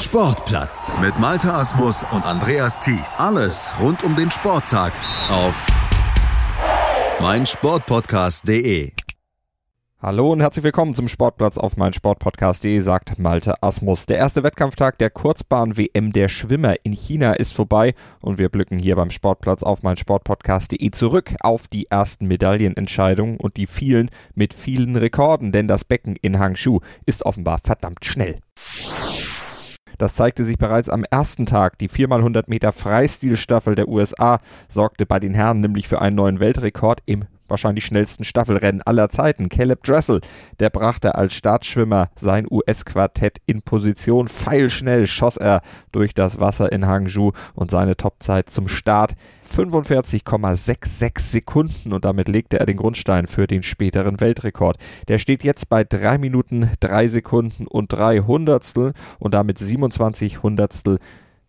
Sportplatz 0.00 0.92
mit 1.00 1.18
Malta 1.18 1.58
Asmus 1.58 2.04
und 2.12 2.24
Andreas 2.24 2.78
Thies. 2.78 3.18
Alles 3.18 3.72
rund 3.80 4.04
um 4.04 4.14
den 4.14 4.30
Sporttag 4.30 4.92
auf 5.28 5.66
meinsportpodcast.de. 7.20 8.92
Hallo 10.00 10.30
und 10.30 10.40
herzlich 10.40 10.62
willkommen 10.62 10.94
zum 10.94 11.08
Sportplatz 11.08 11.58
auf 11.58 11.76
meinsportpodcast.de, 11.76 12.78
sagt 12.78 13.18
Malte 13.18 13.60
Asmus. 13.64 14.06
Der 14.06 14.18
erste 14.18 14.44
Wettkampftag 14.44 14.96
der 14.98 15.10
Kurzbahn-WM 15.10 16.12
der 16.12 16.28
Schwimmer 16.28 16.76
in 16.84 16.92
China 16.92 17.32
ist 17.32 17.52
vorbei 17.52 17.94
und 18.20 18.38
wir 18.38 18.50
blicken 18.50 18.78
hier 18.78 18.94
beim 18.94 19.10
Sportplatz 19.10 19.64
auf 19.64 19.82
meinsportpodcast.de 19.82 20.92
zurück 20.92 21.34
auf 21.40 21.66
die 21.66 21.86
ersten 21.86 22.28
Medaillenentscheidungen 22.28 23.38
und 23.38 23.56
die 23.56 23.66
vielen 23.66 24.12
mit 24.36 24.54
vielen 24.54 24.94
Rekorden, 24.94 25.50
denn 25.50 25.66
das 25.66 25.82
Becken 25.82 26.14
in 26.22 26.38
Hangzhou 26.38 26.78
ist 27.04 27.26
offenbar 27.26 27.58
verdammt 27.64 28.04
schnell. 28.04 28.38
Das 29.98 30.14
zeigte 30.14 30.44
sich 30.44 30.58
bereits 30.58 30.88
am 30.88 31.04
ersten 31.04 31.44
Tag. 31.44 31.76
Die 31.78 31.90
4x100 31.90 32.44
Meter 32.46 32.72
Freistilstaffel 32.72 33.74
der 33.74 33.88
USA 33.88 34.38
sorgte 34.68 35.06
bei 35.06 35.18
den 35.18 35.34
Herren 35.34 35.60
nämlich 35.60 35.88
für 35.88 36.00
einen 36.00 36.16
neuen 36.16 36.40
Weltrekord 36.40 37.00
im 37.04 37.24
wahrscheinlich 37.48 37.84
schnellsten 37.84 38.24
Staffelrennen 38.24 38.82
aller 38.82 39.08
Zeiten. 39.08 39.48
Caleb 39.48 39.82
Dressel, 39.82 40.20
der 40.60 40.70
brachte 40.70 41.14
als 41.14 41.34
Startschwimmer 41.34 42.10
sein 42.14 42.46
US-Quartett 42.50 43.38
in 43.46 43.62
Position. 43.62 44.28
Pfeilschnell 44.28 45.06
schoss 45.06 45.36
er 45.36 45.60
durch 45.92 46.14
das 46.14 46.40
Wasser 46.40 46.70
in 46.72 46.86
Hangzhou 46.86 47.32
und 47.54 47.70
seine 47.70 47.96
Topzeit 47.96 48.50
zum 48.50 48.68
Start 48.68 49.14
45,66 49.54 51.20
Sekunden 51.20 51.92
und 51.92 52.04
damit 52.04 52.28
legte 52.28 52.60
er 52.60 52.66
den 52.66 52.76
Grundstein 52.76 53.26
für 53.26 53.46
den 53.46 53.62
späteren 53.62 54.20
Weltrekord. 54.20 54.76
Der 55.08 55.18
steht 55.18 55.44
jetzt 55.44 55.68
bei 55.68 55.84
3 55.84 56.18
Minuten 56.18 56.70
3 56.80 57.08
Sekunden 57.08 57.66
und 57.66 57.92
3 57.92 58.20
Hundertstel 58.20 58.92
und 59.18 59.34
damit 59.34 59.58
27 59.58 60.42
Hundertstel 60.42 60.98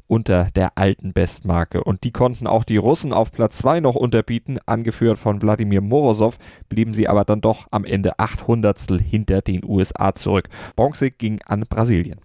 unter 0.09 0.47
der 0.55 0.77
alten 0.77 1.13
Bestmarke. 1.13 1.83
Und 1.83 2.03
die 2.03 2.11
konnten 2.11 2.47
auch 2.47 2.63
die 2.63 2.77
Russen 2.77 3.13
auf 3.13 3.31
Platz 3.31 3.59
2 3.59 3.79
noch 3.79 3.95
unterbieten, 3.95 4.59
angeführt 4.65 5.19
von 5.19 5.41
Wladimir 5.41 5.81
Morozov, 5.81 6.37
blieben 6.67 6.93
sie 6.93 7.07
aber 7.07 7.23
dann 7.23 7.41
doch 7.41 7.67
am 7.71 7.85
Ende 7.85 8.19
800 8.19 8.79
hinter 9.01 9.41
den 9.41 9.63
USA 9.63 10.15
zurück. 10.15 10.49
Bronze 10.75 11.11
ging 11.11 11.39
an 11.45 11.65
Brasilien. 11.69 12.19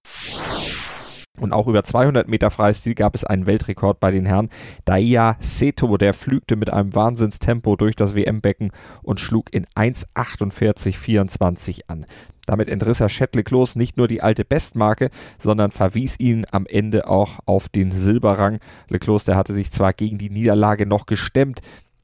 Und 1.41 1.53
auch 1.53 1.67
über 1.67 1.83
200 1.83 2.29
Meter 2.29 2.51
Freistil 2.51 2.95
gab 2.95 3.17
es 3.17 3.25
einen 3.25 3.47
Weltrekord 3.47 3.99
bei 3.99 4.13
den 4.13 4.25
Herren. 4.25 4.51
Daya 4.85 5.37
Seto, 5.41 5.97
der 5.97 6.15
flügte 6.15 6.55
mit 6.55 6.73
einem 6.73 6.95
Wahnsinnstempo 6.95 7.75
durch 7.75 7.97
das 7.97 8.15
WM-Becken 8.15 8.71
und 9.03 9.19
schlug 9.19 9.53
in 9.53 9.67
1,48,24 9.75 11.81
an. 11.89 12.07
Damit 12.47 12.69
entriss 12.69 13.01
er 13.01 13.09
Chet 13.09 13.35
Leclos 13.35 13.77
nicht 13.77 13.97
nur 13.97 14.09
die 14.09 14.23
alte 14.23 14.45
Bestmarke, 14.45 15.11
sondern 15.39 15.71
verwies 15.71 16.19
ihn 16.19 16.47
am 16.51 16.67
Ende 16.67 17.09
auch 17.09 17.39
auf 17.47 17.69
den 17.69 17.91
Silberrang. 17.91 18.61
Leclos, 18.89 19.25
der 19.25 19.37
hatte 19.37 19.55
sich 19.55 19.71
zwar 19.71 19.93
gegen 19.93 20.19
die 20.19 20.31
Niederlage 20.31 20.87
noch 20.87 21.07
gestemmt, 21.07 21.61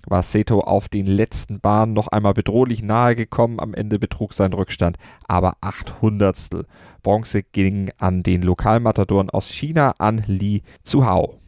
war 0.07 0.23
Seto 0.23 0.61
auf 0.61 0.89
den 0.89 1.07
letzten 1.07 1.61
Bahnen 1.61 1.93
noch 1.93 2.09
einmal 2.09 2.35
bedrohlich 2.35 2.83
nahe 2.83 3.15
gekommen. 3.17 3.61
Am 3.61 3.75
Ende 3.75 3.99
betrug 3.99 4.33
sein 4.33 4.53
Rückstand 4.53 4.97
aber 5.27 5.57
800. 5.61 6.67
Bronze 7.03 7.43
ging 7.43 7.91
an 7.99 8.23
den 8.23 8.43
Lokalmatadoren 8.43 9.31
aus 9.31 9.49
China, 9.51 9.95
an 9.99 10.23
Li 10.27 10.63
Zuhao. 10.85 11.39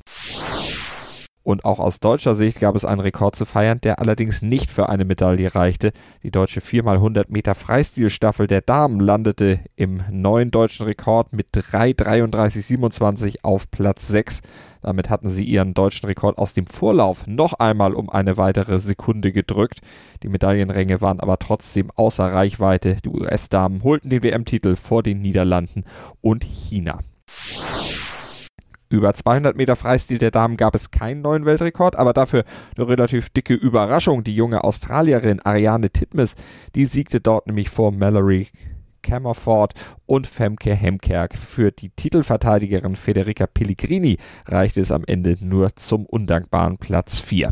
Und 1.43 1.65
auch 1.65 1.81
aus 1.81 1.99
deutscher 1.99 2.35
Sicht 2.35 2.61
gab 2.61 2.77
es 2.77 2.85
einen 2.85 3.01
Rekord 3.01 3.35
zu 3.35 3.45
feiern, 3.45 3.81
der 3.81 3.99
allerdings 3.99 4.43
nicht 4.43 4.71
für 4.71 4.89
eine 4.89 5.05
Medaille 5.05 5.55
reichte. 5.55 5.93
Die 6.23 6.31
deutsche 6.31 6.61
4x100 6.61 7.27
Meter 7.29 7.55
Freistilstaffel 7.55 8.47
der 8.47 8.61
Damen 8.61 9.01
landete 9.01 9.61
im 9.75 10.01
neuen 10.11 10.51
deutschen 10.51 10.87
Rekord 10.87 11.33
mit 11.33 11.49
3,33,27 11.53 13.39
auf 13.43 13.71
Platz 13.71 14.07
6. 14.09 14.43
Damit 14.83 15.11
hatten 15.11 15.31
sie 15.31 15.45
ihren 15.45 15.75
deutschen 15.75 16.07
Rekord 16.07 16.39
aus 16.39 16.55
dem 16.55 16.67
Vorlauf 16.67 17.27
noch 17.27 17.55
einmal 17.55 17.95
um 17.95 18.11
eine 18.11 18.37
weitere 18.37 18.79
Sekunde 18.79 19.33
gedrückt. 19.33 19.81
Die 20.23 20.29
Medaillenränge 20.29 21.01
waren 21.01 21.21
aber 21.21 21.39
trotzdem 21.39 21.91
außer 21.95 22.33
Reichweite. 22.33 22.97
Die 23.05 23.09
US-Damen 23.09 23.83
holten 23.83 24.11
den 24.11 24.23
WM-Titel 24.23 24.77
vor 24.77 25.03
den 25.03 25.23
Niederlanden 25.23 25.85
und 26.21 26.45
China. 26.45 27.01
Über 28.93 29.15
200 29.15 29.57
Meter 29.57 29.75
Freistil 29.75 30.19
der 30.19 30.31
Damen 30.31 30.59
gab 30.59 30.75
es 30.75 30.91
keinen 30.91 31.23
neuen 31.23 31.47
Weltrekord, 31.47 31.97
aber 31.97 32.13
dafür 32.13 32.45
eine 32.77 32.87
relativ 32.87 33.31
dicke 33.31 33.55
Überraschung. 33.55 34.23
Die 34.23 34.35
junge 34.35 34.65
Australierin 34.65 35.41
Ariane 35.41 35.89
Titmus, 35.89 36.35
die 36.75 36.85
siegte 36.85 37.23
dort 37.23 37.47
nämlich 37.47 37.71
vor 37.71 37.91
Mallory 37.91 38.49
Camerford 39.01 39.73
und 40.05 40.27
Femke 40.27 40.75
Hemkerk. 40.75 41.39
Für 41.39 41.73
die 41.73 41.89
Titelverteidigerin 41.89 42.95
Federica 42.95 43.47
Pellegrini 43.47 44.19
reichte 44.45 44.83
es 44.83 44.93
am 44.93 45.05
Ende 45.07 45.37
nur 45.41 45.75
zum 45.75 46.05
undankbaren 46.05 46.77
Platz 46.77 47.19
4. 47.19 47.51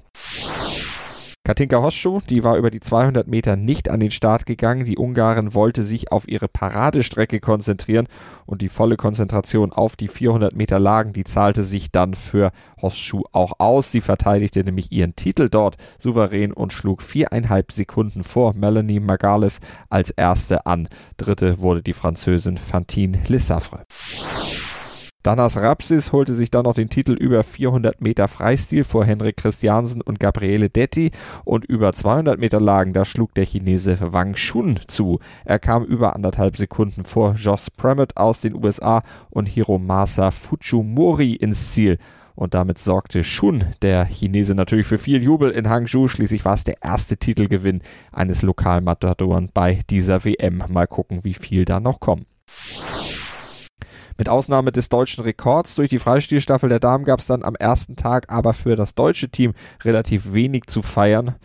Katinka 1.51 1.83
Hosschuh, 1.83 2.21
die 2.31 2.45
war 2.45 2.57
über 2.59 2.71
die 2.71 2.79
200 2.79 3.27
Meter 3.27 3.57
nicht 3.57 3.89
an 3.89 3.99
den 3.99 4.13
Start 4.13 4.47
gegangen. 4.47 4.85
Die 4.85 4.97
Ungarin 4.97 5.53
wollte 5.53 5.83
sich 5.83 6.13
auf 6.13 6.29
ihre 6.29 6.47
Paradestrecke 6.47 7.41
konzentrieren 7.41 8.07
und 8.47 8.63
die 8.63 8.69
volle 8.69 8.97
Konzentration 8.97 9.73
auf 9.73 9.97
die 9.97 10.07
400 10.07 10.55
Meter 10.55 10.79
Lagen, 10.79 11.13
die 11.13 11.25
zahlte 11.25 11.65
sich 11.65 11.91
dann 11.91 12.15
für 12.15 12.53
Hosschuh 12.81 13.25
auch 13.33 13.55
aus. 13.59 13.91
Sie 13.91 14.01
verteidigte 14.01 14.63
nämlich 14.63 14.93
ihren 14.93 15.17
Titel 15.17 15.49
dort 15.49 15.75
souverän 15.99 16.53
und 16.53 16.73
schlug 16.73 17.03
viereinhalb 17.03 17.73
Sekunden 17.73 18.23
vor 18.23 18.55
Melanie 18.55 19.01
Magales 19.01 19.59
als 19.89 20.11
erste 20.11 20.67
an. 20.67 20.89
Dritte 21.17 21.61
wurde 21.61 21.83
die 21.83 21.95
Französin 21.95 22.59
Fantine 22.59 23.19
Lissafre. 23.27 23.87
Danas 25.23 25.59
Rapsis 25.59 26.13
holte 26.13 26.33
sich 26.33 26.51
dann 26.51 26.65
noch 26.65 26.73
den 26.73 26.89
Titel 26.89 27.13
über 27.13 27.45
400 27.45 28.01
Meter 28.01 28.27
Freistil 28.27 28.85
vor 28.85 29.05
Henrik 29.05 29.37
Christiansen 29.37 30.01
und 30.01 30.19
Gabriele 30.19 30.71
Detti 30.71 31.11
und 31.45 31.67
über 31.67 31.93
200 31.93 32.41
Meter 32.41 32.59
Lagen, 32.59 32.95
da 32.95 33.05
schlug 33.05 33.35
der 33.35 33.45
Chinese 33.45 33.99
Wang 34.01 34.35
Shun 34.35 34.81
zu. 34.87 35.19
Er 35.45 35.59
kam 35.59 35.85
über 35.85 36.17
anderthalb 36.17 36.57
Sekunden 36.57 37.05
vor 37.05 37.35
Joss 37.35 37.71
Pramett 37.71 38.17
aus 38.17 38.41
den 38.41 38.55
USA 38.55 39.03
und 39.29 39.47
Hiromasa 39.47 40.31
Fujimori 40.31 41.35
ins 41.35 41.75
Ziel. 41.75 41.99
Und 42.35 42.55
damit 42.55 42.79
sorgte 42.79 43.23
Shun, 43.23 43.65
der 43.83 44.07
Chinese, 44.07 44.55
natürlich 44.55 44.87
für 44.87 44.97
viel 44.97 45.23
Jubel 45.23 45.51
in 45.51 45.69
Hangzhou. 45.69 46.09
Schließlich 46.09 46.47
war 46.47 46.55
es 46.55 46.65
der 46.65 46.83
erste 46.83 47.19
Titelgewinn 47.19 47.83
eines 48.11 48.41
Lokalmatadoren 48.41 49.51
bei 49.53 49.81
dieser 49.91 50.25
WM. 50.25 50.65
Mal 50.71 50.87
gucken, 50.87 51.25
wie 51.25 51.35
viel 51.35 51.67
da 51.67 51.79
noch 51.79 52.01
kommen. 52.01 52.25
Mit 54.21 54.29
Ausnahme 54.29 54.71
des 54.71 54.91
deutschen 54.91 55.25
Rekords 55.25 55.77
durch 55.77 55.89
die 55.89 55.99
Freistilstaffel 55.99 56.69
der 56.69 56.79
Damen 56.79 57.05
gab 57.07 57.21
es 57.21 57.27
dann 57.27 57.43
am 57.43 57.55
ersten 57.55 57.97
Tag 57.97 58.31
aber 58.31 58.53
für 58.53 58.77
das 58.77 58.95
deutsche 58.95 59.31
Team 59.31 59.55
relativ 59.83 60.35
wenig 60.35 60.67
zu 60.67 60.83
feiern 60.83 61.37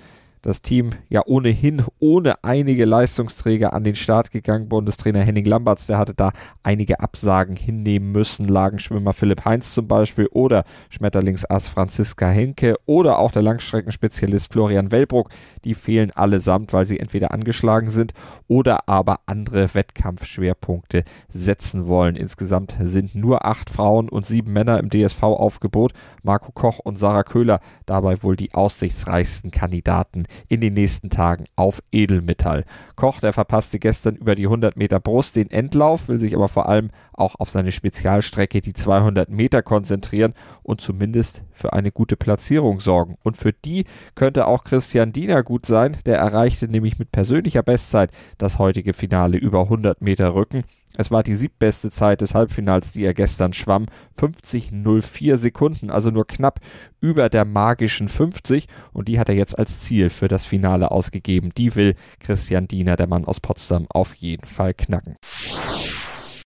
das 0.46 0.62
Team 0.62 0.92
ja 1.10 1.24
ohnehin 1.26 1.84
ohne 2.00 2.44
einige 2.44 2.86
Leistungsträger 2.86 3.74
an 3.74 3.84
den 3.84 3.96
Start 3.96 4.30
gegangen. 4.30 4.70
Bundestrainer 4.70 5.22
Henning 5.22 5.46
Lamberts, 5.46 5.88
der 5.88 5.98
hatte 5.98 6.14
da 6.14 6.32
einige 6.62 7.00
Absagen 7.00 7.56
hinnehmen 7.56 8.12
müssen. 8.12 8.48
Lagenschwimmer 8.48 9.14
Philipp 9.14 9.44
Heinz 9.44 9.74
zum 9.74 9.88
Beispiel 9.88 10.28
oder 10.28 10.64
Schmetterlingsass 10.90 11.70
Franziska 11.70 12.28
Henke 12.28 12.76
oder 12.86 13.18
auch 13.18 13.32
der 13.32 13.42
Langstreckenspezialist 13.42 14.54
Florian 14.54 14.92
Wellbruck. 14.92 15.30
Die 15.64 15.74
fehlen 15.74 16.12
allesamt, 16.12 16.74
weil 16.74 16.86
sie 16.86 17.00
entweder 17.00 17.32
angeschlagen 17.32 17.90
sind 17.90 18.14
oder 18.48 18.88
aber 18.88 19.22
andere 19.26 19.74
Wettkampfschwerpunkte 19.74 21.04
setzen 21.30 21.88
wollen. 21.88 22.16
Insgesamt 22.16 22.76
sind 22.80 23.16
nur 23.16 23.46
acht 23.46 23.72
Frauen 23.72 24.10
und 24.10 24.28
sieben 24.28 24.54
Männer 24.54 24.80
im 24.80 24.90
DSV-Aufgebot. 24.90 25.94
Marco 26.24 26.52
Koch 26.52 26.80
und 26.80 27.00
Sarah 27.00 27.24
Köhler 27.24 27.60
dabei 27.88 28.22
wohl 28.22 28.36
die 28.36 28.54
aussichtsreichsten 28.54 29.50
Kandidaten 29.50 30.28
in 30.48 30.62
den 30.62 30.74
nächsten 30.74 31.10
Tagen 31.10 31.46
auf 31.56 31.82
Edelmetall. 31.92 32.66
Koch, 32.96 33.20
der 33.20 33.34
verpasste 33.34 33.80
gestern 33.80 34.16
über 34.16 34.36
die 34.36 34.46
100 34.46 34.78
Meter 34.78 35.00
Brust 35.00 35.36
den 35.36 35.52
Endlauf, 35.52 36.08
will 36.08 36.20
sich 36.20 36.36
aber 36.36 36.48
vor 36.48 36.70
allem 36.70 36.92
auch 37.14 37.36
auf 37.40 37.50
seine 37.50 37.72
Spezialstrecke 37.72 38.62
die 38.62 38.74
200 38.74 39.30
Meter 39.30 39.62
konzentrieren 39.62 40.34
und 40.64 40.82
zumindest 40.82 41.44
für 41.52 41.74
eine 41.74 41.92
gute 41.92 42.18
Platzierung 42.18 42.80
sorgen. 42.80 43.18
Und 43.24 43.38
für 43.38 43.54
die 43.54 43.86
könnte 44.16 44.48
auch 44.48 44.64
Christian 44.64 45.14
Diener 45.14 45.44
gut 45.44 45.66
sein, 45.66 45.98
der 46.06 46.18
erreichte 46.18 46.68
nämlich 46.68 47.00
mit 47.00 47.12
persönlicher 47.12 47.64
Bestzeit 47.64 48.12
das 48.38 48.60
heutige 48.60 48.94
Finale 48.94 49.38
über 49.38 49.62
100 49.62 50.02
Meter 50.02 50.36
Rücken. 50.36 50.64
Es 50.98 51.12
war 51.12 51.24
die 51.24 51.36
siebbeste 51.36 51.92
Zeit 51.92 52.22
des 52.22 52.36
Halbfinals, 52.36 52.92
die 52.92 53.04
er 53.04 53.14
gestern 53.14 53.54
schwamm. 53.54 53.88
50,04 54.20 55.38
Sekunden, 55.38 55.90
also 55.90 56.12
nur 56.12 56.26
knapp 56.26 56.60
über 57.02 57.30
der 57.30 57.46
magischen 57.46 58.08
50. 58.08 58.68
Und 58.94 59.08
die 59.08 59.20
hat 59.20 59.30
er 59.30 59.36
jetzt 59.36 59.58
als 59.58 59.82
Ziel 59.82 60.10
für 60.10 60.28
das 60.28 60.46
Finale 60.46 60.92
ausgegeben. 60.92 61.52
Die 61.58 61.76
will 61.76 61.96
Christian 62.20 62.68
Diener, 62.68 62.96
der 62.96 63.08
Mann 63.08 63.26
aus 63.26 63.40
Potsdam, 63.40 63.88
auf 63.90 64.14
jeden 64.16 64.46
Fall 64.46 64.74
knacken. 64.74 65.18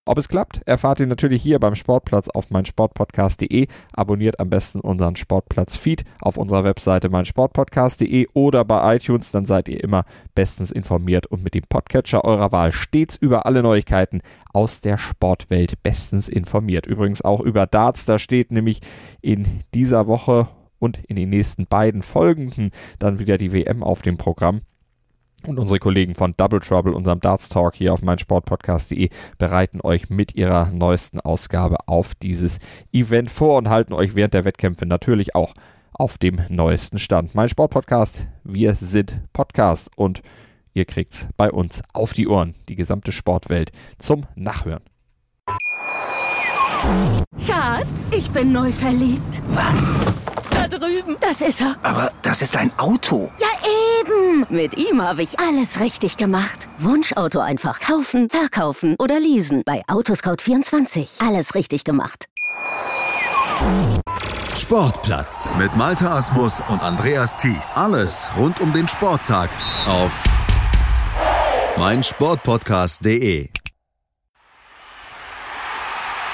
Ob 0.10 0.18
es 0.18 0.28
klappt, 0.28 0.64
erfahrt 0.66 1.00
ihr 1.02 1.06
natürlich 1.06 1.44
hier 1.44 1.60
beim 1.60 1.76
Sportplatz 1.76 2.30
auf 2.30 2.50
meinsportpodcast.de. 2.50 3.68
Abonniert 3.94 4.40
am 4.40 4.50
besten 4.50 4.80
unseren 4.80 5.16
Sportplatz-Feed 5.16 6.04
auf 6.20 6.38
unserer 6.38 6.64
Webseite 6.64 7.10
meinsportpodcast.de 7.10 8.26
oder 8.34 8.66
bei 8.66 8.96
iTunes, 8.96 9.32
dann 9.32 9.46
seid 9.46 9.70
ihr 9.70 9.84
immer 9.84 10.06
bestens 10.34 10.72
informiert 10.72 11.28
und 11.28 11.44
mit 11.44 11.54
dem 11.54 11.64
Podcatcher 11.70 12.26
eurer 12.26 12.52
Wahl 12.52 12.72
stets 12.72 13.18
über 13.18 13.46
alle 13.46 13.62
Neuigkeiten 13.62 14.22
aus 14.52 14.82
der 14.82 14.98
Sportwelt 14.98 15.84
bestens 15.84 16.28
informiert. 16.28 16.88
Übrigens 16.88 17.22
auch 17.22 17.42
über 17.42 17.68
Darts, 17.68 18.06
da 18.08 18.18
steht 18.18 18.52
nämlich 18.52 18.80
in 19.22 19.60
dieser 19.76 20.08
Woche 20.08 20.48
und 20.80 21.02
in 21.08 21.18
den 21.18 21.30
nächsten 21.30 21.68
beiden 21.68 22.02
folgenden 22.02 22.72
dann 22.98 23.20
wieder 23.20 23.38
die 23.38 23.54
WM 23.54 23.84
auf 23.84 24.02
dem 24.02 24.18
Programm. 24.18 24.62
Und 25.48 25.58
unsere 25.58 25.80
Kollegen 25.80 26.16
von 26.16 26.34
Double 26.36 26.60
Trouble, 26.60 26.94
unserem 26.94 27.22
Darts 27.22 27.50
Talk 27.50 27.76
hier 27.76 27.94
auf 27.94 28.02
meinsportpodcast.de, 28.02 29.10
bereiten 29.38 29.80
euch 29.82 30.10
mit 30.10 30.36
ihrer 30.36 30.72
neuesten 30.72 31.20
Ausgabe 31.22 31.78
auf 31.88 32.14
dieses 32.16 32.60
Event 32.92 33.30
vor 33.32 33.58
und 33.58 33.70
halten 33.70 33.94
euch 33.94 34.16
während 34.16 34.34
der 34.34 34.46
Wettkämpfe 34.46 34.86
natürlich 34.86 35.36
auch 35.36 35.54
auf 35.94 36.18
dem 36.18 36.42
neuesten 36.50 37.00
Stand. 37.00 37.36
Mein 37.36 37.50
Sportpodcast, 37.50 38.28
wir 38.44 38.76
sind 38.76 39.22
Podcast 39.34 39.92
und 39.96 40.22
ihr 40.74 40.86
kriegt's 40.86 41.28
bei 41.38 41.52
uns 41.52 41.82
auf 41.94 42.14
die 42.14 42.28
Ohren, 42.28 42.56
die 42.70 42.76
gesamte 42.76 43.12
Sportwelt 43.12 43.72
zum 43.98 44.26
Nachhören. 44.36 44.84
Schatz, 47.46 48.12
ich 48.12 48.30
bin 48.32 48.52
neu 48.52 48.72
verliebt. 48.72 49.42
Was? 49.50 49.94
Da 50.52 50.68
drüben. 50.68 51.18
Das 51.20 51.42
ist 51.42 51.62
er. 51.62 51.76
Aber 51.84 52.12
das 52.22 52.42
ist 52.42 52.56
ein 52.56 52.72
Auto. 52.78 53.30
Ja, 53.40 53.48
eben. 54.10 54.46
Mit 54.50 54.78
ihm 54.78 55.02
habe 55.02 55.22
ich 55.22 55.40
alles 55.40 55.80
richtig 55.80 56.18
gemacht. 56.18 56.68
Wunschauto 56.78 57.40
einfach 57.40 57.80
kaufen, 57.80 58.30
verkaufen 58.30 58.96
oder 59.00 59.20
leasen. 59.20 59.64
Bei 59.66 59.84
Autoscout24. 59.88 61.26
Alles 61.26 61.56
richtig 61.56 61.84
gemacht. 61.84 62.26
Sportplatz 64.56 65.50
mit 65.58 65.76
Malta 65.76 66.18
Asmus 66.18 66.62
und 66.68 66.82
Andreas 66.82 67.36
Thies. 67.38 67.76
Alles 67.76 68.30
rund 68.38 68.60
um 68.62 68.74
den 68.74 68.88
Sporttag 68.88 69.50
auf 69.88 70.24
meinsportpodcast.de. 71.78 73.50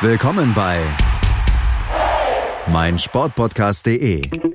Willkommen 0.01 0.53
bei 0.53 0.81
meinsportpodcast.de. 2.67 4.54